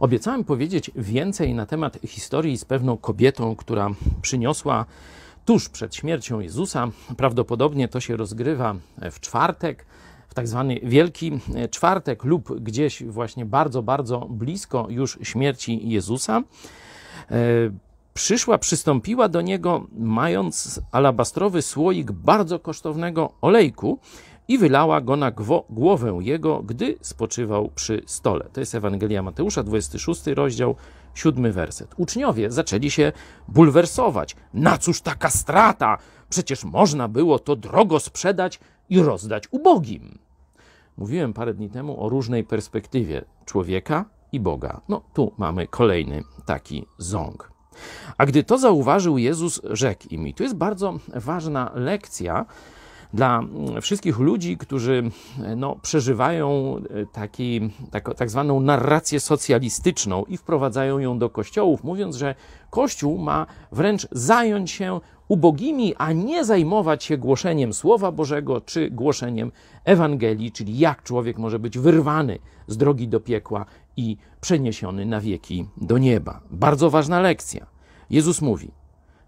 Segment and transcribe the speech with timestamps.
[0.00, 3.90] Obiecałem powiedzieć więcej na temat historii z pewną kobietą, która
[4.22, 4.84] przyniosła
[5.44, 6.88] tuż przed śmiercią Jezusa.
[7.16, 8.74] Prawdopodobnie to się rozgrywa
[9.10, 9.86] w czwartek,
[10.28, 11.32] w tak zwany Wielki
[11.70, 16.42] Czwartek lub gdzieś właśnie bardzo, bardzo blisko już śmierci Jezusa.
[17.30, 17.34] E,
[18.14, 23.98] przyszła, przystąpiła do niego, mając alabastrowy słoik bardzo kosztownego olejku
[24.48, 25.32] i wylała go na
[25.70, 28.44] głowę jego, gdy spoczywał przy stole.
[28.52, 30.74] To jest Ewangelia Mateusza, 26 rozdział,
[31.14, 31.94] 7 werset.
[31.96, 33.12] Uczniowie zaczęli się
[33.48, 34.36] bulwersować.
[34.54, 35.98] Na cóż taka strata?
[36.30, 38.60] Przecież można było to drogo sprzedać
[38.90, 40.18] i rozdać ubogim.
[40.96, 44.80] Mówiłem parę dni temu o różnej perspektywie człowieka i Boga.
[44.88, 47.52] No tu mamy kolejny taki ząg.
[48.18, 52.46] A gdy to zauważył Jezus, rzekł im, i to jest bardzo ważna lekcja,
[53.14, 53.42] dla
[53.80, 55.10] wszystkich ludzi, którzy
[55.56, 62.16] no, przeżywają e, taki, tak, tak zwaną narrację socjalistyczną i wprowadzają ją do kościołów, mówiąc,
[62.16, 62.34] że
[62.70, 69.52] Kościół ma wręcz zająć się ubogimi, a nie zajmować się głoszeniem Słowa Bożego czy głoszeniem
[69.84, 75.66] Ewangelii, czyli jak człowiek może być wyrwany z drogi do piekła i przeniesiony na wieki
[75.76, 76.40] do nieba.
[76.50, 77.66] Bardzo ważna lekcja.
[78.10, 78.70] Jezus mówi: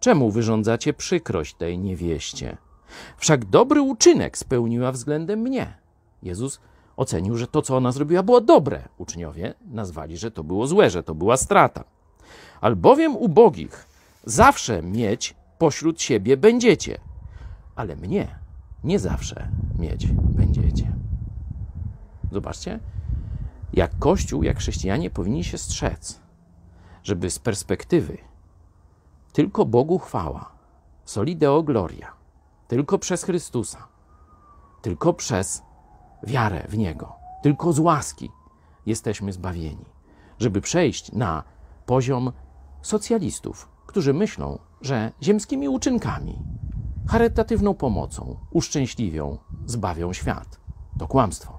[0.00, 2.56] Czemu wyrządzacie przykrość tej niewieście?
[3.16, 5.76] Wszak dobry uczynek spełniła względem mnie.
[6.22, 6.60] Jezus
[6.96, 8.88] ocenił, że to, co ona zrobiła, było dobre.
[8.98, 11.84] Uczniowie nazwali, że to było złe, że to była strata.
[12.60, 13.86] Albowiem ubogich
[14.24, 17.00] zawsze mieć pośród siebie będziecie,
[17.76, 18.28] ale mnie
[18.84, 20.92] nie zawsze mieć będziecie.
[22.32, 22.80] Zobaczcie,
[23.72, 26.20] jak Kościół, jak chrześcijanie powinni się strzec,
[27.02, 28.18] żeby z perspektywy
[29.32, 30.50] tylko Bogu chwała,
[31.04, 32.12] solideo gloria,
[32.68, 33.88] tylko przez Chrystusa,
[34.82, 35.62] tylko przez
[36.22, 38.30] wiarę w Niego, tylko z łaski
[38.86, 39.84] jesteśmy zbawieni,
[40.38, 41.42] żeby przejść na
[41.86, 42.32] poziom
[42.82, 46.38] socjalistów, którzy myślą, że ziemskimi uczynkami,
[47.08, 50.60] charytatywną pomocą uszczęśliwią, zbawią świat.
[50.98, 51.57] To kłamstwo.